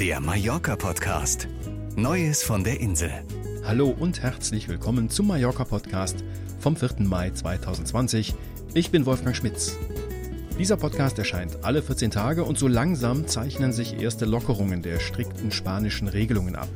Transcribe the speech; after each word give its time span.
Der 0.00 0.18
Mallorca-Podcast. 0.18 1.46
Neues 1.94 2.42
von 2.42 2.64
der 2.64 2.80
Insel. 2.80 3.12
Hallo 3.66 3.90
und 3.90 4.22
herzlich 4.22 4.66
willkommen 4.66 5.10
zum 5.10 5.26
Mallorca-Podcast 5.26 6.24
vom 6.58 6.74
4. 6.74 7.00
Mai 7.00 7.28
2020. 7.32 8.34
Ich 8.72 8.90
bin 8.90 9.04
Wolfgang 9.04 9.36
Schmitz. 9.36 9.76
Dieser 10.58 10.78
Podcast 10.78 11.18
erscheint 11.18 11.58
alle 11.64 11.82
14 11.82 12.10
Tage 12.10 12.44
und 12.44 12.58
so 12.58 12.66
langsam 12.66 13.26
zeichnen 13.26 13.74
sich 13.74 14.00
erste 14.00 14.24
Lockerungen 14.24 14.80
der 14.80 15.00
strikten 15.00 15.52
spanischen 15.52 16.08
Regelungen 16.08 16.56
ab. 16.56 16.70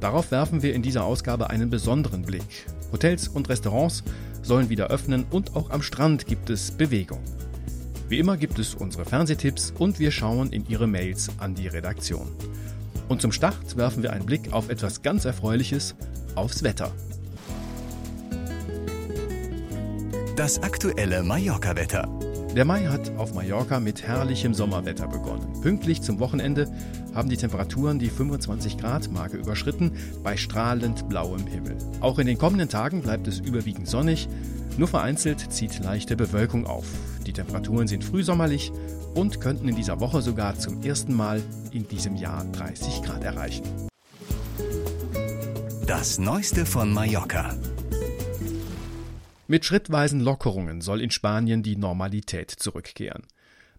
Darauf 0.00 0.30
werfen 0.30 0.62
wir 0.62 0.74
in 0.74 0.82
dieser 0.82 1.04
Ausgabe 1.04 1.48
einen 1.48 1.70
besonderen 1.70 2.26
Blick. 2.26 2.66
Hotels 2.92 3.26
und 3.26 3.48
Restaurants 3.48 4.04
sollen 4.42 4.68
wieder 4.68 4.88
öffnen 4.88 5.24
und 5.30 5.56
auch 5.56 5.70
am 5.70 5.80
Strand 5.80 6.26
gibt 6.26 6.50
es 6.50 6.72
Bewegung. 6.72 7.22
Wie 8.08 8.18
immer 8.18 8.36
gibt 8.36 8.58
es 8.58 8.74
unsere 8.74 9.06
Fernsehtipps 9.06 9.72
und 9.78 9.98
wir 9.98 10.10
schauen 10.10 10.52
in 10.52 10.68
Ihre 10.68 10.86
Mails 10.86 11.30
an 11.38 11.54
die 11.54 11.68
Redaktion. 11.68 12.28
Und 13.08 13.22
zum 13.22 13.32
Start 13.32 13.76
werfen 13.76 14.02
wir 14.02 14.12
einen 14.12 14.26
Blick 14.26 14.52
auf 14.52 14.68
etwas 14.68 15.00
ganz 15.00 15.24
Erfreuliches, 15.24 15.94
aufs 16.34 16.62
Wetter. 16.62 16.92
Das 20.36 20.62
aktuelle 20.62 21.22
Mallorca-Wetter. 21.22 22.08
Der 22.54 22.64
Mai 22.64 22.84
hat 22.86 23.10
auf 23.16 23.34
Mallorca 23.34 23.80
mit 23.80 24.02
herrlichem 24.02 24.52
Sommerwetter 24.52 25.08
begonnen. 25.08 25.60
Pünktlich 25.62 26.02
zum 26.02 26.20
Wochenende 26.20 26.70
haben 27.14 27.28
die 27.28 27.36
Temperaturen 27.36 27.98
die 27.98 28.10
25 28.10 28.76
Grad 28.76 29.10
Marke 29.10 29.38
überschritten 29.38 29.92
bei 30.22 30.36
strahlend 30.36 31.08
blauem 31.08 31.46
Himmel. 31.46 31.76
Auch 32.00 32.18
in 32.18 32.26
den 32.26 32.38
kommenden 32.38 32.68
Tagen 32.68 33.00
bleibt 33.00 33.26
es 33.28 33.40
überwiegend 33.40 33.88
sonnig, 33.88 34.28
nur 34.76 34.88
vereinzelt 34.88 35.52
zieht 35.52 35.82
leichte 35.82 36.16
Bewölkung 36.16 36.66
auf. 36.66 36.86
Die 37.26 37.32
Temperaturen 37.32 37.88
sind 37.88 38.04
frühsommerlich 38.04 38.72
und 39.14 39.40
könnten 39.40 39.68
in 39.68 39.76
dieser 39.76 40.00
Woche 40.00 40.22
sogar 40.22 40.58
zum 40.58 40.82
ersten 40.82 41.14
Mal 41.14 41.42
in 41.72 41.88
diesem 41.88 42.16
Jahr 42.16 42.44
30 42.44 43.02
Grad 43.02 43.24
erreichen. 43.24 43.64
Das 45.86 46.18
Neueste 46.18 46.66
von 46.66 46.92
Mallorca. 46.92 47.54
Mit 49.46 49.64
schrittweisen 49.64 50.20
Lockerungen 50.20 50.80
soll 50.80 51.02
in 51.02 51.10
Spanien 51.10 51.62
die 51.62 51.76
Normalität 51.76 52.50
zurückkehren. 52.50 53.24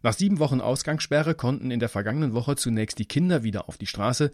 Nach 0.04 0.14
sieben 0.14 0.38
Wochen 0.38 0.62
Ausgangssperre 0.62 1.34
konnten 1.34 1.72
in 1.72 1.80
der 1.80 1.90
vergangenen 1.90 2.36
Woche 2.36 2.56
zunächst 2.56 3.00
die 3.00 3.08
Kinder 3.08 3.44
wieder 3.44 3.68
auf 3.68 3.80
die 3.80 3.88
Straße. 3.88 4.32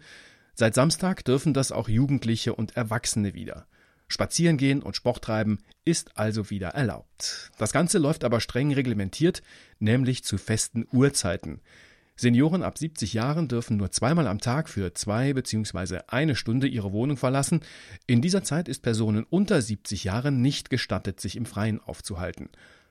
Seit 0.54 0.74
Samstag 0.74 1.24
dürfen 1.24 1.54
das 1.54 1.72
auch 1.72 1.88
Jugendliche 1.88 2.54
und 2.54 2.76
Erwachsene 2.76 3.32
wieder. 3.32 3.66
Spazierengehen 4.12 4.82
und 4.82 4.94
Sport 4.94 5.24
treiben 5.24 5.58
ist 5.84 6.18
also 6.18 6.50
wieder 6.50 6.68
erlaubt. 6.68 7.50
Das 7.58 7.72
Ganze 7.72 7.98
läuft 7.98 8.24
aber 8.24 8.40
streng 8.40 8.72
reglementiert, 8.72 9.42
nämlich 9.78 10.22
zu 10.22 10.36
festen 10.36 10.86
Uhrzeiten. 10.92 11.62
Senioren 12.14 12.62
ab 12.62 12.76
70 12.76 13.14
Jahren 13.14 13.48
dürfen 13.48 13.78
nur 13.78 13.90
zweimal 13.90 14.26
am 14.26 14.38
Tag 14.38 14.68
für 14.68 14.92
zwei 14.92 15.32
bzw. 15.32 16.00
eine 16.08 16.36
Stunde 16.36 16.68
ihre 16.68 16.92
Wohnung 16.92 17.16
verlassen. 17.16 17.62
In 18.06 18.20
dieser 18.20 18.44
Zeit 18.44 18.68
ist 18.68 18.82
Personen 18.82 19.24
unter 19.24 19.62
70 19.62 20.04
Jahren 20.04 20.42
nicht 20.42 20.68
gestattet, 20.68 21.18
sich 21.18 21.34
im 21.36 21.46
Freien 21.46 21.80
aufzuhalten. 21.80 22.50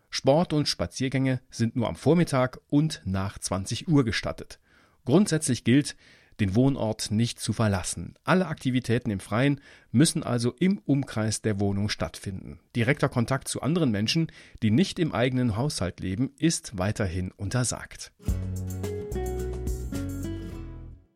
Sport 0.10 0.54
und 0.54 0.68
Spaziergänge 0.68 1.40
sind 1.52 1.76
nur 1.76 1.88
am 1.88 1.96
Vormittag 1.96 2.60
und 2.68 3.02
nach 3.06 3.38
20 3.38 3.88
Uhr 3.88 4.04
gestattet. 4.04 4.60
Grundsätzlich 5.06 5.64
gilt, 5.64 5.96
den 6.42 6.56
Wohnort 6.56 7.12
nicht 7.12 7.40
zu 7.40 7.54
verlassen. 7.54 8.16
Alle 8.24 8.48
Aktivitäten 8.48 9.12
im 9.12 9.20
Freien 9.20 9.62
müssen 9.92 10.24
also 10.24 10.54
im 10.60 10.80
Umkreis 10.80 11.42
der 11.42 11.60
Wohnung 11.60 11.88
stattfinden. 11.88 12.60
Direkter 12.76 13.08
Kontakt 13.08 13.48
zu 13.48 13.62
anderen 13.62 13.92
Menschen, 13.92 14.32
die 14.62 14.72
nicht 14.72 15.00
im 15.00 15.14
eigenen 15.14 15.56
Haushalt 15.56 16.00
leben, 16.00 16.32
ist 16.40 16.78
weiterhin 16.78 17.32
untersagt. 17.32 18.12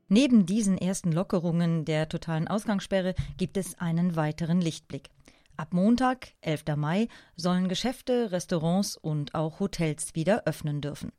Neben 0.07 0.45
diesen 0.45 0.77
ersten 0.77 1.11
Lockerungen 1.11 1.83
der 1.83 2.07
totalen 2.07 2.47
Ausgangssperre 2.47 3.15
gibt 3.37 3.57
es 3.57 3.79
einen 3.79 4.15
weiteren 4.15 4.61
Lichtblick. 4.61 5.09
Ab 5.57 5.73
Montag, 5.73 6.33
11. 6.41 6.65
Mai, 6.75 7.07
sollen 7.35 7.67
Geschäfte, 7.67 8.31
Restaurants 8.31 8.95
und 8.95 9.33
auch 9.33 9.59
Hotels 9.59 10.13
wieder 10.13 10.43
öffnen 10.45 10.81
dürfen. 10.81 11.11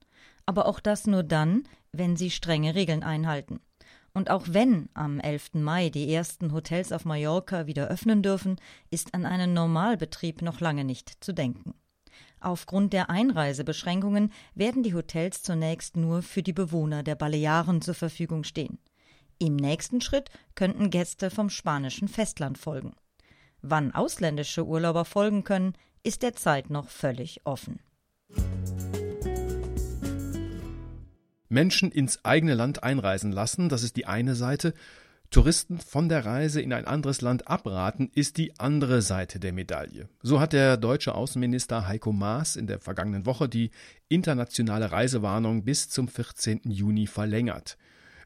Aber 0.44 0.66
auch 0.66 0.78
das 0.78 1.09
nur 1.09 1.25
dann, 1.25 1.64
wenn 1.91 2.16
sie 2.16 2.30
strenge 2.30 2.76
Regeln 2.76 3.03
einhalten. 3.03 3.60
Und 4.16 4.31
auch 4.31 4.44
wenn 4.49 4.88
am 4.94 5.21
11. 5.21 5.56
Mai 5.56 5.91
die 5.91 6.10
ersten 6.10 6.54
Hotels 6.54 6.91
auf 6.91 7.04
Mallorca 7.04 7.66
wieder 7.66 7.88
öffnen 7.88 8.22
dürfen, 8.22 8.56
ist 8.88 9.12
an 9.12 9.27
einen 9.27 9.53
Normalbetrieb 9.53 10.41
noch 10.41 10.60
lange 10.60 10.84
nicht 10.84 11.22
zu 11.22 11.34
denken. 11.34 11.75
Aufgrund 12.41 12.94
der 12.94 13.10
Einreisebeschränkungen 13.10 14.32
werden 14.54 14.82
die 14.82 14.94
Hotels 14.94 15.43
zunächst 15.43 15.99
nur 15.99 16.22
für 16.22 16.43
die 16.43 16.54
Bewohner 16.54 17.03
der 17.03 17.15
Balearen 17.15 17.82
zur 17.82 17.93
Verfügung 17.93 18.44
stehen. 18.44 18.78
Im 19.38 19.54
nächsten 19.54 20.00
Schritt 20.00 20.31
könnten 20.54 20.88
Gäste 20.88 21.28
vom 21.28 21.50
spanischen 21.50 22.09
Festland 22.09 22.56
folgen. 22.56 22.94
Wann 23.60 23.93
ausländische 23.93 24.65
Urlauber 24.65 25.04
folgen 25.04 25.44
können, 25.44 25.75
ist 26.03 26.22
derzeit 26.22 26.71
noch 26.71 26.88
völlig 26.88 27.43
offen. 27.44 27.81
Menschen 31.48 31.90
ins 31.90 32.24
eigene 32.24 32.54
Land 32.54 32.82
einreisen 32.82 33.32
lassen, 33.32 33.68
das 33.68 33.82
ist 33.82 33.96
die 33.96 34.06
eine 34.06 34.34
Seite, 34.34 34.74
Touristen 35.30 35.78
von 35.78 36.08
der 36.08 36.24
Reise 36.24 36.60
in 36.60 36.72
ein 36.72 36.86
anderes 36.86 37.20
Land 37.20 37.48
abraten, 37.48 38.10
ist 38.14 38.36
die 38.36 38.58
andere 38.58 39.02
Seite 39.02 39.40
der 39.40 39.52
Medaille. 39.52 40.08
So 40.22 40.40
hat 40.40 40.52
der 40.52 40.76
deutsche 40.76 41.14
Außenminister 41.14 41.88
Heiko 41.88 42.12
Maas 42.12 42.56
in 42.56 42.66
der 42.66 42.78
vergangenen 42.78 43.26
Woche 43.26 43.48
die 43.48 43.70
internationale 44.08 44.92
Reisewarnung 44.92 45.64
bis 45.64 45.88
zum 45.88 46.08
14. 46.08 46.60
Juni 46.64 47.06
verlängert. 47.06 47.76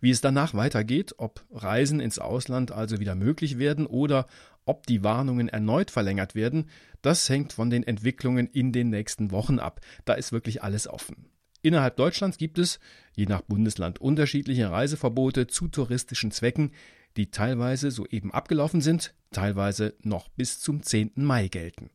Wie 0.00 0.10
es 0.10 0.20
danach 0.20 0.54
weitergeht, 0.54 1.14
ob 1.18 1.44
Reisen 1.50 2.00
ins 2.00 2.18
Ausland 2.18 2.70
also 2.70 3.00
wieder 3.00 3.14
möglich 3.14 3.58
werden 3.58 3.86
oder 3.86 4.26
ob 4.64 4.86
die 4.86 5.02
Warnungen 5.02 5.48
erneut 5.48 5.90
verlängert 5.90 6.34
werden, 6.34 6.68
das 7.02 7.28
hängt 7.28 7.52
von 7.52 7.70
den 7.70 7.82
Entwicklungen 7.82 8.46
in 8.46 8.72
den 8.72 8.90
nächsten 8.90 9.30
Wochen 9.30 9.58
ab. 9.58 9.80
Da 10.04 10.14
ist 10.14 10.32
wirklich 10.32 10.62
alles 10.62 10.86
offen. 10.86 11.30
Innerhalb 11.62 11.96
Deutschlands 11.96 12.38
gibt 12.38 12.58
es, 12.58 12.80
je 13.14 13.26
nach 13.26 13.42
Bundesland, 13.42 14.00
unterschiedliche 14.00 14.70
Reiseverbote 14.70 15.46
zu 15.46 15.68
touristischen 15.68 16.30
Zwecken, 16.30 16.72
die 17.16 17.30
teilweise 17.30 17.90
soeben 17.90 18.32
abgelaufen 18.32 18.80
sind, 18.80 19.14
teilweise 19.30 19.94
noch 20.02 20.28
bis 20.28 20.60
zum 20.60 20.82
10. 20.82 21.12
Mai 21.16 21.48
gelten. 21.48 21.90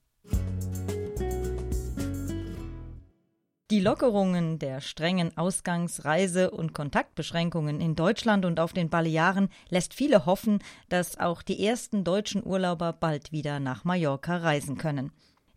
Die 3.71 3.79
Lockerungen 3.79 4.59
der 4.59 4.79
strengen 4.79 5.35
Ausgangs-, 5.35 6.05
Reise- 6.05 6.51
und 6.51 6.73
Kontaktbeschränkungen 6.73 7.81
in 7.81 7.95
Deutschland 7.95 8.45
und 8.45 8.59
auf 8.59 8.73
den 8.73 8.91
Balearen 8.91 9.49
lässt 9.69 9.95
viele 9.95 10.27
hoffen, 10.27 10.59
dass 10.89 11.19
auch 11.19 11.41
die 11.41 11.65
ersten 11.65 12.03
deutschen 12.03 12.45
Urlauber 12.45 12.93
bald 12.93 13.31
wieder 13.31 13.59
nach 13.59 13.83
Mallorca 13.83 14.37
reisen 14.37 14.77
können. 14.77 15.11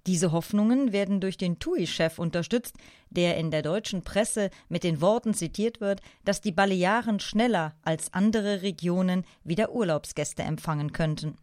Diese 0.08 0.32
Hoffnungen 0.32 0.92
werden 0.92 1.20
durch 1.20 1.36
den 1.36 1.58
TUI-Chef 1.58 2.18
unterstützt, 2.18 2.76
der 3.10 3.36
in 3.36 3.50
der 3.50 3.60
deutschen 3.60 4.04
Presse 4.04 4.48
mit 4.70 4.82
den 4.82 5.02
Worten 5.02 5.34
zitiert 5.34 5.82
wird, 5.82 6.00
dass 6.24 6.40
die 6.40 6.50
Balearen 6.50 7.20
schneller 7.20 7.76
als 7.82 8.14
andere 8.14 8.62
Regionen 8.62 9.26
wieder 9.44 9.70
Urlaubsgäste 9.70 10.42
empfangen 10.42 10.92
könnten. 10.92 11.36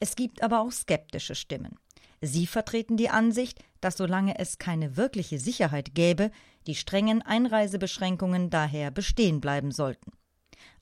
Es 0.00 0.16
gibt 0.16 0.42
aber 0.42 0.62
auch 0.62 0.72
skeptische 0.72 1.34
Stimmen. 1.34 1.78
Sie 2.22 2.46
vertreten 2.46 2.96
die 2.96 3.10
Ansicht, 3.10 3.62
dass 3.82 3.98
solange 3.98 4.38
es 4.38 4.56
keine 4.56 4.96
wirkliche 4.96 5.38
Sicherheit 5.38 5.94
gäbe, 5.94 6.30
die 6.66 6.76
strengen 6.76 7.20
Einreisebeschränkungen 7.20 8.48
daher 8.48 8.90
bestehen 8.90 9.42
bleiben 9.42 9.70
sollten. 9.70 10.12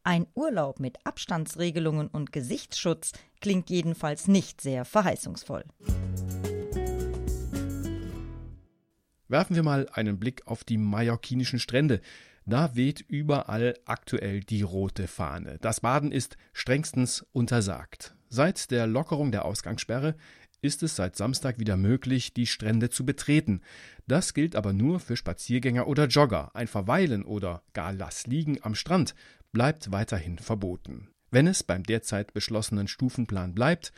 Ein 0.05 0.29
Urlaub 0.35 0.79
mit 0.79 1.05
Abstandsregelungen 1.05 2.07
und 2.07 2.31
Gesichtsschutz 2.31 3.11
klingt 3.41 3.69
jedenfalls 3.69 4.29
nicht 4.29 4.61
sehr 4.61 4.85
verheißungsvoll. 4.85 5.65
Werfen 9.29 9.57
wir 9.57 9.63
mal 9.63 9.89
einen 9.93 10.19
Blick 10.19 10.47
auf 10.47 10.65
die 10.65 10.79
mallorquinischen 10.79 11.59
Strände. 11.59 12.01
Da 12.47 12.77
weht 12.77 13.01
überall 13.01 13.75
aktuell 13.87 14.41
die 14.41 14.63
rote 14.63 15.09
Fahne. 15.09 15.59
Das 15.61 15.81
Baden 15.81 16.13
ist 16.13 16.37
strengstens 16.53 17.25
untersagt. 17.33 18.15
Seit 18.29 18.71
der 18.71 18.87
Lockerung 18.87 19.33
der 19.33 19.45
Ausgangssperre 19.45 20.15
ist 20.61 20.83
es 20.83 20.97
seit 20.97 21.17
Samstag 21.17 21.59
wieder 21.59 21.77
möglich, 21.77 22.33
die 22.33 22.47
Strände 22.47 22.91
zu 22.91 23.05
betreten. 23.05 23.61
Das 24.07 24.35
gilt 24.35 24.57
aber 24.57 24.73
nur 24.73 24.99
für 24.99 25.17
Spaziergänger 25.17 25.87
oder 25.87 26.07
Jogger. 26.07 26.51
Ein 26.55 26.69
Verweilen 26.69 27.25
oder 27.25 27.63
gar 27.75 27.93
Lass 27.93 28.27
liegen 28.27 28.59
am 28.63 28.75
Strand 28.75 29.15
bleibt 29.53 29.93
weiterhin 29.93 30.39
verboten. 30.39 31.09
Wenn 31.31 31.47
es 31.47 31.63
beim 31.63 31.83
derzeit 31.83 32.33
beschlossenen 32.33 32.89
Stufenplan 32.89 33.55
bleibt, 33.55 33.93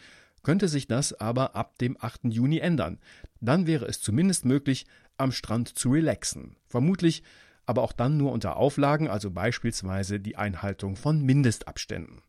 könnte 0.46 0.69
sich 0.69 0.87
das 0.87 1.12
aber 1.12 1.56
ab 1.56 1.76
dem 1.78 1.96
8. 2.00 2.26
Juni 2.26 2.60
ändern. 2.60 3.00
Dann 3.40 3.66
wäre 3.66 3.87
es 3.87 4.00
zumindest 4.00 4.44
möglich, 4.44 4.87
am 5.16 5.32
Strand 5.32 5.76
zu 5.76 5.90
relaxen. 5.90 6.54
Vermutlich 6.69 7.25
aber 7.64 7.82
auch 7.82 7.93
dann 7.93 8.16
nur 8.16 8.31
unter 8.31 8.56
Auflagen, 8.56 9.08
also 9.08 9.32
beispielsweise 9.32 10.20
die 10.20 10.37
Einhaltung 10.37 10.94
von 10.94 11.20
Mindestabständen. 11.20 12.22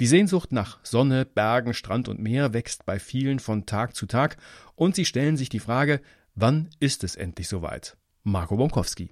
Die 0.00 0.06
Sehnsucht 0.08 0.50
nach 0.50 0.80
Sonne, 0.82 1.24
Bergen, 1.24 1.72
Strand 1.72 2.08
und 2.08 2.18
Meer 2.18 2.52
wächst 2.52 2.84
bei 2.84 2.98
vielen 2.98 3.38
von 3.38 3.64
Tag 3.64 3.94
zu 3.94 4.06
Tag 4.06 4.38
und 4.74 4.96
sie 4.96 5.04
stellen 5.04 5.36
sich 5.36 5.50
die 5.50 5.60
Frage, 5.60 6.00
wann 6.34 6.68
ist 6.80 7.04
es 7.04 7.14
endlich 7.14 7.46
soweit? 7.46 7.96
Marco 8.24 8.56
Bonkowski. 8.56 9.10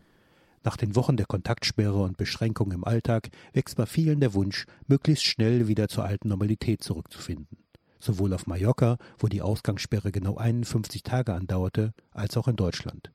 Nach 0.64 0.78
den 0.78 0.96
Wochen 0.96 1.18
der 1.18 1.26
Kontaktsperre 1.26 2.02
und 2.02 2.16
Beschränkung 2.16 2.72
im 2.72 2.84
Alltag 2.84 3.28
wächst 3.52 3.76
bei 3.76 3.84
vielen 3.84 4.20
der 4.20 4.32
Wunsch, 4.32 4.64
möglichst 4.86 5.24
schnell 5.24 5.68
wieder 5.68 5.88
zur 5.88 6.04
alten 6.04 6.28
Normalität 6.28 6.82
zurückzufinden. 6.82 7.58
Sowohl 8.00 8.32
auf 8.32 8.46
Mallorca, 8.46 8.96
wo 9.18 9.28
die 9.28 9.42
Ausgangssperre 9.42 10.10
genau 10.10 10.36
51 10.36 11.02
Tage 11.02 11.34
andauerte, 11.34 11.92
als 12.12 12.38
auch 12.38 12.48
in 12.48 12.56
Deutschland. 12.56 13.12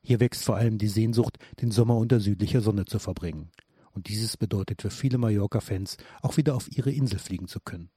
Hier 0.00 0.20
wächst 0.20 0.44
vor 0.44 0.54
allem 0.54 0.78
die 0.78 0.88
Sehnsucht, 0.88 1.38
den 1.60 1.72
Sommer 1.72 1.96
unter 1.96 2.20
südlicher 2.20 2.60
Sonne 2.60 2.84
zu 2.84 3.00
verbringen. 3.00 3.50
Und 3.90 4.08
dieses 4.08 4.36
bedeutet 4.36 4.82
für 4.82 4.90
viele 4.90 5.18
Mallorca-Fans, 5.18 5.96
auch 6.22 6.36
wieder 6.36 6.54
auf 6.54 6.70
ihre 6.70 6.92
Insel 6.92 7.18
fliegen 7.18 7.48
zu 7.48 7.58
können. 7.58 7.90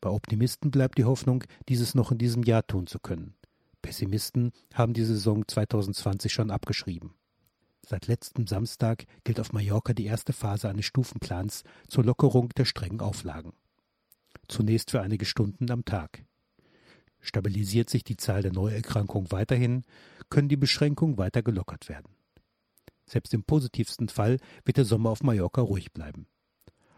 Bei 0.00 0.08
Optimisten 0.08 0.70
bleibt 0.70 0.96
die 0.96 1.04
Hoffnung, 1.04 1.44
dieses 1.68 1.94
noch 1.94 2.12
in 2.12 2.18
diesem 2.18 2.44
Jahr 2.44 2.66
tun 2.66 2.86
zu 2.86 2.98
können. 2.98 3.34
Pessimisten 3.82 4.52
haben 4.72 4.94
die 4.94 5.04
Saison 5.04 5.46
2020 5.46 6.32
schon 6.32 6.50
abgeschrieben. 6.50 7.14
Seit 7.90 8.06
letztem 8.06 8.46
Samstag 8.46 9.04
gilt 9.24 9.40
auf 9.40 9.52
Mallorca 9.52 9.92
die 9.92 10.04
erste 10.04 10.32
Phase 10.32 10.68
eines 10.68 10.84
Stufenplans 10.84 11.64
zur 11.88 12.04
Lockerung 12.04 12.50
der 12.50 12.64
strengen 12.64 13.00
Auflagen. 13.00 13.52
Zunächst 14.46 14.92
für 14.92 15.00
einige 15.00 15.24
Stunden 15.24 15.68
am 15.72 15.84
Tag. 15.84 16.24
Stabilisiert 17.18 17.90
sich 17.90 18.04
die 18.04 18.16
Zahl 18.16 18.42
der 18.42 18.52
Neuerkrankungen 18.52 19.32
weiterhin, 19.32 19.82
können 20.28 20.48
die 20.48 20.56
Beschränkungen 20.56 21.18
weiter 21.18 21.42
gelockert 21.42 21.88
werden. 21.88 22.14
Selbst 23.06 23.34
im 23.34 23.42
positivsten 23.42 24.08
Fall 24.08 24.36
wird 24.64 24.76
der 24.76 24.84
Sommer 24.84 25.10
auf 25.10 25.24
Mallorca 25.24 25.60
ruhig 25.60 25.90
bleiben. 25.92 26.28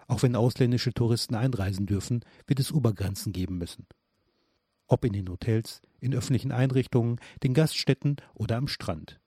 Auch 0.08 0.22
wenn 0.22 0.36
ausländische 0.36 0.92
Touristen 0.92 1.36
einreisen 1.36 1.86
dürfen, 1.86 2.22
wird 2.46 2.60
es 2.60 2.70
Obergrenzen 2.70 3.32
geben 3.32 3.56
müssen. 3.56 3.86
Ob 4.88 5.06
in 5.06 5.14
den 5.14 5.30
Hotels, 5.30 5.80
in 6.00 6.12
öffentlichen 6.12 6.52
Einrichtungen, 6.52 7.18
den 7.42 7.54
Gaststätten 7.54 8.16
oder 8.34 8.58
am 8.58 8.68
Strand. 8.68 9.21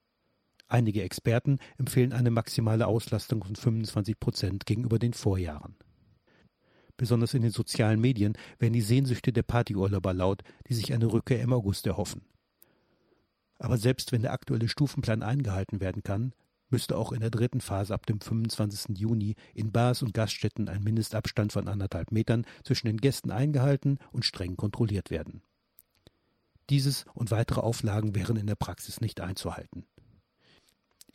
Einige 0.68 1.02
Experten 1.02 1.58
empfehlen 1.78 2.12
eine 2.12 2.30
maximale 2.30 2.86
Auslastung 2.86 3.44
von 3.44 3.54
25 3.54 4.18
Prozent 4.18 4.66
gegenüber 4.66 4.98
den 4.98 5.12
Vorjahren. 5.12 5.76
Besonders 6.96 7.34
in 7.34 7.42
den 7.42 7.50
sozialen 7.50 8.00
Medien 8.00 8.36
werden 8.58 8.72
die 8.72 8.80
Sehnsüchte 8.80 9.32
der 9.32 9.42
Partyurlauber 9.42 10.14
laut, 10.14 10.42
die 10.68 10.74
sich 10.74 10.92
eine 10.92 11.12
Rückkehr 11.12 11.40
im 11.40 11.52
August 11.52 11.86
erhoffen. 11.86 12.22
Aber 13.58 13.78
selbst 13.78 14.12
wenn 14.12 14.22
der 14.22 14.32
aktuelle 14.32 14.68
Stufenplan 14.68 15.22
eingehalten 15.22 15.80
werden 15.80 16.02
kann, 16.02 16.32
müsste 16.68 16.96
auch 16.96 17.12
in 17.12 17.20
der 17.20 17.30
dritten 17.30 17.60
Phase 17.60 17.94
ab 17.94 18.06
dem 18.06 18.20
25. 18.20 18.98
Juni 18.98 19.36
in 19.54 19.72
Bars 19.72 20.02
und 20.02 20.14
Gaststätten 20.14 20.68
ein 20.68 20.82
Mindestabstand 20.82 21.52
von 21.52 21.68
anderthalb 21.68 22.10
Metern 22.12 22.44
zwischen 22.64 22.86
den 22.88 22.96
Gästen 22.96 23.30
eingehalten 23.30 23.98
und 24.10 24.24
streng 24.24 24.56
kontrolliert 24.56 25.10
werden. 25.10 25.42
Dieses 26.68 27.04
und 27.14 27.30
weitere 27.30 27.60
Auflagen 27.60 28.14
wären 28.16 28.36
in 28.36 28.48
der 28.48 28.56
Praxis 28.56 29.00
nicht 29.00 29.20
einzuhalten. 29.20 29.86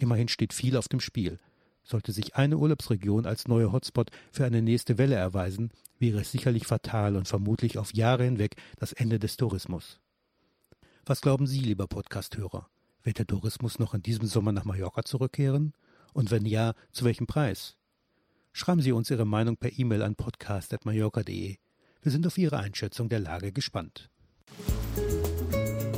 Immerhin 0.01 0.27
steht 0.27 0.51
viel 0.51 0.77
auf 0.77 0.87
dem 0.87 0.99
Spiel. 0.99 1.37
Sollte 1.83 2.11
sich 2.11 2.35
eine 2.35 2.57
Urlaubsregion 2.57 3.27
als 3.27 3.47
neuer 3.47 3.71
Hotspot 3.71 4.09
für 4.31 4.45
eine 4.45 4.63
nächste 4.63 4.97
Welle 4.97 5.13
erweisen, 5.15 5.69
wäre 5.99 6.21
es 6.21 6.31
sicherlich 6.31 6.65
fatal 6.65 7.15
und 7.15 7.27
vermutlich 7.27 7.77
auf 7.77 7.93
Jahre 7.93 8.23
hinweg 8.23 8.55
das 8.79 8.93
Ende 8.93 9.19
des 9.19 9.37
Tourismus. 9.37 9.99
Was 11.05 11.21
glauben 11.21 11.45
Sie, 11.45 11.59
lieber 11.59 11.85
Podcasthörer? 11.85 12.67
Wird 13.03 13.19
der 13.19 13.27
Tourismus 13.27 13.77
noch 13.77 13.93
in 13.93 14.01
diesem 14.01 14.25
Sommer 14.25 14.51
nach 14.51 14.65
Mallorca 14.65 15.03
zurückkehren? 15.03 15.73
Und 16.13 16.31
wenn 16.31 16.47
ja, 16.47 16.73
zu 16.91 17.05
welchem 17.05 17.27
Preis? 17.27 17.77
Schreiben 18.53 18.81
Sie 18.81 18.91
uns 18.91 19.11
Ihre 19.11 19.25
Meinung 19.25 19.55
per 19.57 19.77
E-Mail 19.77 20.01
an 20.01 20.15
podcast.mallorca.de. 20.15 21.57
Wir 22.01 22.11
sind 22.11 22.25
auf 22.25 22.39
Ihre 22.39 22.57
Einschätzung 22.57 23.07
der 23.07 23.19
Lage 23.19 23.51
gespannt. 23.51 24.09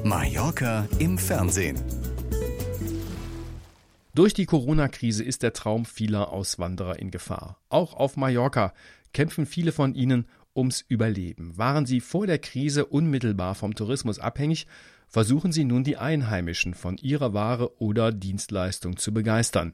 Mallorca 0.04 0.90
im 1.00 1.18
Fernsehen. 1.18 2.13
Durch 4.16 4.36
die 4.36 4.46
Corona-Krise 4.46 5.24
ist 5.24 5.42
der 5.42 5.54
Traum 5.54 5.86
vieler 5.86 6.32
Auswanderer 6.32 7.00
in 7.00 7.10
Gefahr. 7.10 7.58
Auch 7.70 7.96
auf 7.96 8.16
Mallorca 8.16 8.76
kämpfen 9.12 9.48
viele 9.48 9.72
von 9.72 9.96
ihnen 9.96 10.28
ums 10.56 10.86
Überleben. 10.88 11.58
Waren 11.58 11.88
sie 11.88 12.00
vor 12.00 12.28
der 12.28 12.38
Krise 12.38 12.86
unmittelbar 12.86 13.56
vom 13.56 13.74
Tourismus 13.74 14.20
abhängig, 14.20 14.68
versuchen 15.08 15.52
sie 15.52 15.64
nun 15.64 15.84
die 15.84 15.98
Einheimischen 15.98 16.76
von 16.76 16.98
ihrer 16.98 17.34
Ware 17.34 17.82
oder 17.82 18.12
Dienstleistung 18.12 18.98
zu 18.98 19.16
begeistern. 19.16 19.74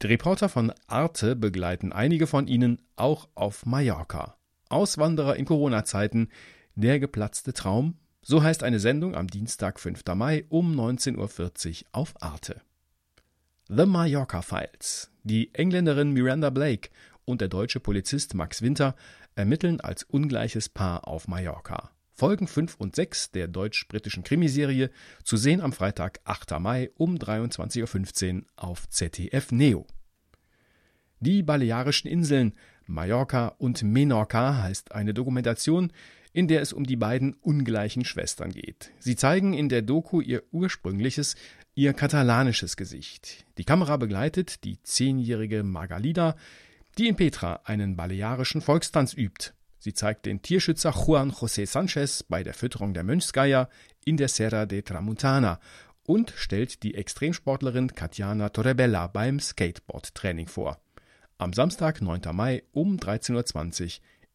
Die 0.00 0.06
Reporter 0.06 0.48
von 0.48 0.72
Arte 0.86 1.36
begleiten 1.36 1.92
einige 1.92 2.26
von 2.26 2.46
ihnen 2.46 2.80
auch 2.96 3.28
auf 3.34 3.66
Mallorca. 3.66 4.38
Auswanderer 4.70 5.36
in 5.36 5.44
Corona-Zeiten, 5.44 6.30
der 6.74 7.00
geplatzte 7.00 7.52
Traum, 7.52 7.98
so 8.22 8.42
heißt 8.42 8.62
eine 8.62 8.80
Sendung 8.80 9.14
am 9.14 9.26
Dienstag, 9.26 9.78
5. 9.78 10.04
Mai 10.14 10.46
um 10.48 10.74
19.40 10.74 11.82
Uhr 11.82 11.88
auf 11.92 12.14
Arte. 12.22 12.62
The 13.70 13.84
Mallorca 13.84 14.40
Files. 14.40 15.10
Die 15.24 15.54
Engländerin 15.54 16.12
Miranda 16.14 16.48
Blake 16.48 16.88
und 17.26 17.42
der 17.42 17.48
deutsche 17.48 17.80
Polizist 17.80 18.32
Max 18.32 18.62
Winter 18.62 18.96
ermitteln 19.34 19.82
als 19.82 20.04
ungleiches 20.04 20.70
Paar 20.70 21.06
auf 21.06 21.28
Mallorca. 21.28 21.90
Folgen 22.14 22.46
5 22.46 22.76
und 22.76 22.96
6 22.96 23.32
der 23.32 23.46
deutsch-britischen 23.46 24.24
Krimiserie 24.24 24.88
zu 25.22 25.36
sehen 25.36 25.60
am 25.60 25.74
Freitag, 25.74 26.20
8. 26.24 26.58
Mai 26.58 26.90
um 26.96 27.16
23.15 27.16 28.36
Uhr 28.36 28.42
auf 28.56 28.88
ZDF 28.88 29.52
Neo. 29.52 29.86
Die 31.20 31.42
Balearischen 31.42 32.08
Inseln 32.08 32.54
Mallorca 32.86 33.48
und 33.58 33.82
Menorca 33.82 34.62
heißt 34.62 34.92
eine 34.92 35.12
Dokumentation, 35.12 35.92
in 36.32 36.48
der 36.48 36.62
es 36.62 36.72
um 36.72 36.84
die 36.84 36.96
beiden 36.96 37.34
ungleichen 37.34 38.04
Schwestern 38.04 38.50
geht. 38.50 38.92
Sie 38.98 39.16
zeigen 39.16 39.54
in 39.54 39.68
der 39.68 39.82
Doku 39.82 40.20
ihr 40.20 40.42
ursprüngliches, 40.52 41.36
ihr 41.78 41.92
katalanisches 41.92 42.76
Gesicht. 42.76 43.46
Die 43.56 43.64
Kamera 43.64 43.98
begleitet 43.98 44.64
die 44.64 44.82
zehnjährige 44.82 45.62
Margalida, 45.62 46.34
die 46.98 47.06
in 47.06 47.14
Petra 47.14 47.60
einen 47.62 47.94
balearischen 47.94 48.60
Volkstanz 48.60 49.14
übt. 49.14 49.52
Sie 49.78 49.94
zeigt 49.94 50.26
den 50.26 50.42
Tierschützer 50.42 50.90
Juan 50.90 51.30
José 51.30 51.66
Sanchez 51.66 52.24
bei 52.24 52.42
der 52.42 52.54
Fütterung 52.54 52.94
der 52.94 53.04
Mönchsgeier 53.04 53.68
in 54.04 54.16
der 54.16 54.26
Serra 54.26 54.66
de 54.66 54.82
Tramuntana 54.82 55.60
und 56.02 56.32
stellt 56.36 56.82
die 56.82 56.96
Extremsportlerin 56.96 57.94
Katjana 57.94 58.48
Torrebella 58.48 59.06
beim 59.06 59.38
Skateboard-Training 59.38 60.48
vor. 60.48 60.80
Am 61.38 61.52
Samstag, 61.52 62.02
9. 62.02 62.22
Mai 62.32 62.64
um 62.72 62.96
13.20 62.96 63.84
Uhr 63.84 63.90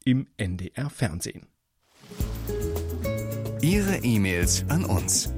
im 0.05 0.27
NDR 0.37 0.89
Fernsehen. 0.89 1.47
Ihre 3.61 3.97
E-Mails 3.97 4.63
an 4.69 4.85
uns. 4.85 5.33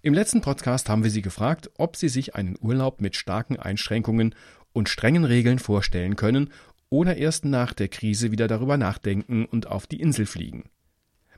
Im 0.00 0.14
letzten 0.14 0.42
Podcast 0.42 0.88
haben 0.88 1.02
wir 1.02 1.10
Sie 1.10 1.22
gefragt, 1.22 1.70
ob 1.76 1.96
Sie 1.96 2.08
sich 2.08 2.36
einen 2.36 2.56
Urlaub 2.60 3.00
mit 3.00 3.16
starken 3.16 3.56
Einschränkungen 3.56 4.32
und 4.72 4.88
strengen 4.88 5.24
Regeln 5.24 5.58
vorstellen 5.58 6.14
können 6.14 6.50
oder 6.88 7.16
erst 7.16 7.44
nach 7.44 7.72
der 7.72 7.88
Krise 7.88 8.30
wieder 8.30 8.46
darüber 8.46 8.76
nachdenken 8.76 9.44
und 9.44 9.66
auf 9.66 9.88
die 9.88 10.00
Insel 10.00 10.26
fliegen. 10.26 10.70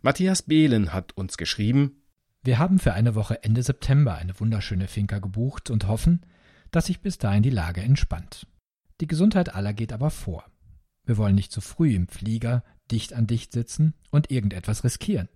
Matthias 0.03 0.43
Behlen 0.43 0.93
hat 0.93 1.13
uns 1.13 1.39
geschrieben 1.39 2.03
Wir 2.43 2.59
haben 2.59 2.79
für 2.79 2.93
eine 2.93 3.15
Woche 3.15 3.43
Ende 3.43 3.63
September 3.63 4.17
eine 4.17 4.39
wunderschöne 4.39 4.89
Finca 4.89 5.21
gebucht 5.21 5.71
und 5.71 5.89
hoffen, 5.89 6.27
dass 6.71 6.87
sich 6.87 7.01
bis 7.01 7.17
dahin 7.17 7.43
die 7.43 7.49
Lage 7.49 7.81
entspannt. 7.81 8.47
Die 9.01 9.07
Gesundheit 9.07 9.55
aller 9.55 9.73
geht 9.73 9.95
aber 9.95 10.11
vor. 10.11 10.45
Wir 11.07 11.17
wollen 11.17 11.35
nicht 11.35 11.51
zu 11.51 11.63
früh 11.63 11.95
im 11.95 12.09
Flieger 12.09 12.63
dicht 12.91 13.15
an 13.15 13.27
dicht 13.27 13.53
sitzen 13.53 13.95
und 14.11 14.31
irgendetwas 14.31 14.85
riskieren. 14.85 15.31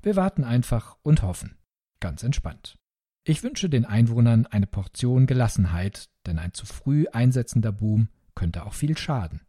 Wir 0.00 0.14
warten 0.14 0.44
einfach 0.44 0.96
und 1.02 1.22
hoffen. 1.22 1.56
Ganz 2.02 2.24
entspannt. 2.24 2.78
Ich 3.22 3.44
wünsche 3.44 3.70
den 3.70 3.84
Einwohnern 3.84 4.46
eine 4.46 4.66
Portion 4.66 5.26
Gelassenheit, 5.26 6.06
denn 6.26 6.40
ein 6.40 6.52
zu 6.52 6.66
früh 6.66 7.06
einsetzender 7.12 7.70
Boom 7.70 8.08
könnte 8.34 8.66
auch 8.66 8.74
viel 8.74 8.98
schaden. 8.98 9.40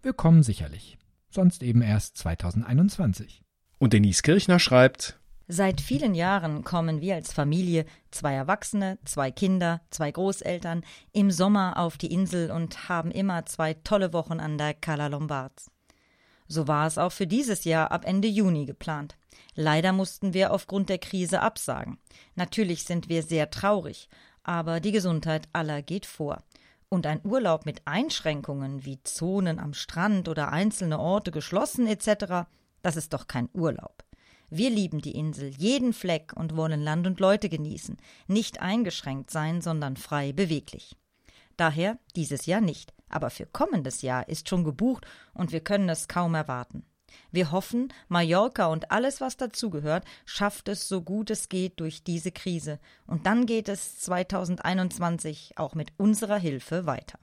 Wir 0.00 0.14
kommen 0.14 0.42
sicherlich, 0.42 0.96
sonst 1.28 1.62
eben 1.62 1.82
erst 1.82 2.16
2021. 2.16 3.42
Und 3.78 3.92
Denise 3.92 4.22
Kirchner 4.22 4.58
schreibt 4.58 5.20
Seit 5.46 5.82
vielen 5.82 6.14
Jahren 6.14 6.64
kommen 6.64 7.02
wir 7.02 7.16
als 7.16 7.34
Familie, 7.34 7.84
zwei 8.10 8.32
Erwachsene, 8.32 8.98
zwei 9.04 9.30
Kinder, 9.30 9.82
zwei 9.90 10.10
Großeltern, 10.10 10.82
im 11.12 11.30
Sommer 11.30 11.76
auf 11.76 11.98
die 11.98 12.14
Insel 12.14 12.50
und 12.50 12.88
haben 12.88 13.10
immer 13.10 13.44
zwei 13.44 13.74
tolle 13.74 14.14
Wochen 14.14 14.40
an 14.40 14.56
der 14.56 14.72
Cala 14.72 15.08
Lombards. 15.08 15.70
So 16.48 16.66
war 16.66 16.86
es 16.86 16.96
auch 16.96 17.12
für 17.12 17.26
dieses 17.26 17.64
Jahr 17.64 17.92
ab 17.92 18.06
Ende 18.06 18.28
Juni 18.28 18.64
geplant. 18.64 19.18
Leider 19.54 19.92
mussten 19.92 20.34
wir 20.34 20.52
aufgrund 20.52 20.88
der 20.88 20.98
Krise 20.98 21.40
absagen. 21.40 21.98
Natürlich 22.34 22.84
sind 22.84 23.08
wir 23.08 23.22
sehr 23.22 23.50
traurig, 23.50 24.08
aber 24.42 24.80
die 24.80 24.92
Gesundheit 24.92 25.48
aller 25.52 25.82
geht 25.82 26.06
vor. 26.06 26.42
Und 26.88 27.06
ein 27.06 27.20
Urlaub 27.24 27.66
mit 27.66 27.82
Einschränkungen 27.84 28.84
wie 28.84 29.02
Zonen 29.04 29.58
am 29.58 29.74
Strand 29.74 30.28
oder 30.28 30.52
einzelne 30.52 30.98
Orte 30.98 31.30
geschlossen 31.30 31.86
etc., 31.86 32.48
das 32.82 32.96
ist 32.96 33.12
doch 33.12 33.26
kein 33.26 33.48
Urlaub. 33.52 34.04
Wir 34.48 34.70
lieben 34.70 35.00
die 35.00 35.14
Insel, 35.14 35.50
jeden 35.50 35.92
Fleck 35.92 36.32
und 36.34 36.56
wollen 36.56 36.82
Land 36.82 37.06
und 37.06 37.20
Leute 37.20 37.48
genießen, 37.48 37.96
nicht 38.26 38.60
eingeschränkt 38.60 39.30
sein, 39.30 39.60
sondern 39.60 39.96
frei 39.96 40.32
beweglich. 40.32 40.96
Daher 41.56 41.98
dieses 42.16 42.46
Jahr 42.46 42.60
nicht, 42.60 42.92
aber 43.08 43.30
für 43.30 43.46
kommendes 43.46 44.02
Jahr 44.02 44.28
ist 44.28 44.48
schon 44.48 44.64
gebucht 44.64 45.06
und 45.34 45.52
wir 45.52 45.60
können 45.60 45.88
es 45.88 46.08
kaum 46.08 46.34
erwarten. 46.34 46.84
Wir 47.30 47.52
hoffen, 47.52 47.92
Mallorca 48.08 48.66
und 48.66 48.90
alles, 48.90 49.20
was 49.20 49.36
dazugehört, 49.36 50.04
schafft 50.24 50.68
es 50.68 50.88
so 50.88 51.02
gut 51.02 51.30
es 51.30 51.48
geht 51.48 51.80
durch 51.80 52.02
diese 52.02 52.32
Krise. 52.32 52.78
Und 53.06 53.26
dann 53.26 53.46
geht 53.46 53.68
es 53.68 53.98
2021 53.98 55.54
auch 55.56 55.74
mit 55.74 55.92
unserer 55.96 56.38
Hilfe 56.38 56.86
weiter. 56.86 57.18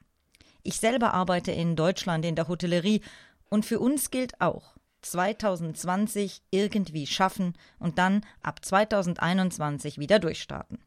Ich 0.62 0.76
selber 0.76 1.14
arbeite 1.14 1.52
in 1.52 1.76
Deutschland 1.76 2.24
in 2.24 2.36
der 2.36 2.48
Hotellerie 2.48 3.02
und 3.48 3.64
für 3.64 3.80
uns 3.80 4.10
gilt 4.10 4.40
auch, 4.40 4.74
2020 5.02 6.42
irgendwie 6.50 7.06
schaffen 7.06 7.54
und 7.78 7.98
dann 7.98 8.24
ab 8.42 8.64
2021 8.64 9.98
wieder 9.98 10.18
durchstarten. 10.18 10.78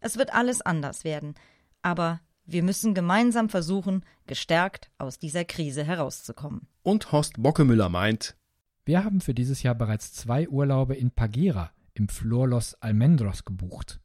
Es 0.00 0.18
wird 0.18 0.34
alles 0.34 0.60
anders 0.62 1.04
werden, 1.04 1.34
aber 1.80 2.20
wir 2.44 2.62
müssen 2.62 2.92
gemeinsam 2.92 3.48
versuchen, 3.48 4.04
gestärkt 4.26 4.90
aus 4.98 5.18
dieser 5.18 5.44
Krise 5.44 5.84
herauszukommen. 5.84 6.66
Und 6.82 7.12
Horst 7.12 7.34
Bockemüller 7.38 7.88
meint, 7.88 8.36
wir 8.84 9.04
haben 9.04 9.20
für 9.20 9.34
dieses 9.34 9.62
Jahr 9.62 9.74
bereits 9.74 10.12
zwei 10.12 10.48
Urlaube 10.48 10.94
in 10.94 11.10
Pagera 11.10 11.72
im 11.94 12.08
Flor 12.08 12.48
Los 12.48 12.74
Almendros 12.74 13.44
gebucht. 13.44 14.00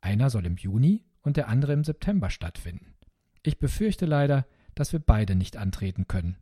Einer 0.00 0.28
soll 0.30 0.46
im 0.46 0.56
Juni 0.56 1.04
und 1.22 1.36
der 1.36 1.48
andere 1.48 1.72
im 1.72 1.84
September 1.84 2.30
stattfinden. 2.30 2.94
Ich 3.42 3.58
befürchte 3.58 4.06
leider, 4.06 4.46
dass 4.74 4.92
wir 4.92 5.00
beide 5.00 5.34
nicht 5.34 5.56
antreten 5.56 6.06
können. 6.08 6.36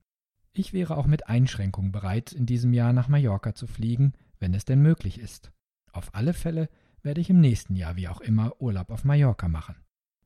Ich 0.52 0.72
wäre 0.72 0.96
auch 0.96 1.06
mit 1.06 1.28
Einschränkungen 1.28 1.92
bereit, 1.92 2.32
in 2.32 2.46
diesem 2.46 2.72
Jahr 2.72 2.92
nach 2.92 3.08
Mallorca 3.08 3.54
zu 3.54 3.66
fliegen, 3.66 4.14
wenn 4.38 4.54
es 4.54 4.64
denn 4.64 4.80
möglich 4.80 5.18
ist. 5.18 5.52
Auf 5.92 6.14
alle 6.14 6.34
Fälle 6.34 6.68
werde 7.02 7.20
ich 7.20 7.30
im 7.30 7.40
nächsten 7.40 7.76
Jahr 7.76 7.96
wie 7.96 8.08
auch 8.08 8.20
immer 8.20 8.60
Urlaub 8.60 8.90
auf 8.90 9.04
Mallorca 9.04 9.48
machen. 9.48 9.76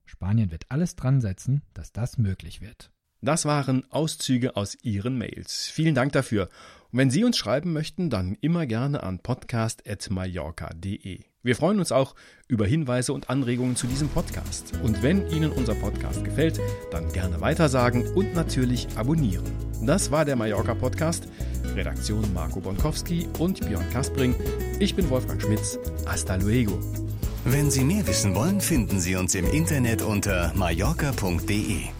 Spanien 0.07 0.51
wird 0.51 0.71
alles 0.71 0.97
dran 0.97 1.21
setzen, 1.21 1.63
dass 1.75 1.93
das 1.93 2.17
möglich 2.17 2.61
wird. 2.61 2.91
Das 3.23 3.45
waren 3.45 3.85
Auszüge 3.93 4.57
aus 4.57 4.79
Ihren 4.83 5.19
Mails. 5.19 5.69
Vielen 5.69 5.95
Dank 5.95 6.13
dafür. 6.13 6.49
Und 6.93 6.99
wenn 6.99 7.11
Sie 7.11 7.25
uns 7.25 7.37
schreiben 7.37 7.73
möchten, 7.73 8.11
dann 8.11 8.37
immer 8.41 8.67
gerne 8.67 9.03
an 9.03 9.19
podcast.mallorca.de. 9.21 11.21
Wir 11.43 11.57
freuen 11.57 11.79
uns 11.79 11.91
auch 11.91 12.15
über 12.49 12.67
Hinweise 12.67 13.15
und 13.15 13.31
Anregungen 13.31 13.75
zu 13.75 13.87
diesem 13.87 14.09
Podcast. 14.09 14.75
Und 14.83 15.03
wenn 15.03 15.27
Ihnen 15.31 15.53
unser 15.53 15.75
Podcast 15.75 16.23
gefällt, 16.25 16.61
dann 16.91 17.11
gerne 17.13 17.41
weitersagen 17.41 18.07
und 18.15 18.35
natürlich 18.35 18.89
abonnieren. 18.97 19.45
Das 19.83 20.11
war 20.11 20.27
der 20.27 20.37
Mallorca 20.37 20.75
Podcast. 20.75 21.29
Redaktion 21.75 22.35
Marco 22.35 22.61
Bonkowski 22.61 23.27
und 23.39 23.67
Björn 23.67 23.89
Kaspring. 23.91 24.35
Ich 24.81 24.95
bin 24.95 25.09
Wolfgang 25.09 25.41
Schmitz. 25.41 25.79
Hasta 26.05 26.37
luego. 26.37 26.79
Wenn 27.45 27.71
Sie 27.71 27.85
mehr 27.85 28.07
wissen 28.07 28.35
wollen, 28.35 28.61
finden 28.61 29.01
Sie 29.01 29.17
uns 29.17 29.35
im 29.35 29.47
Internet 29.47 30.03
unter 30.03 30.53
mallorca.de. 30.55 32.00